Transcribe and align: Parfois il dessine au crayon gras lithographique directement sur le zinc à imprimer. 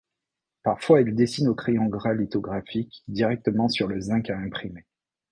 Parfois 0.63 1.01
il 1.01 1.13
dessine 1.13 1.47
au 1.47 1.53
crayon 1.53 1.85
gras 1.85 2.15
lithographique 2.15 3.03
directement 3.07 3.69
sur 3.69 3.85
le 3.87 4.01
zinc 4.01 4.31
à 4.31 4.35
imprimer. 4.39 4.87